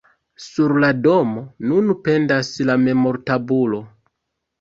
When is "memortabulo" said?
2.87-3.83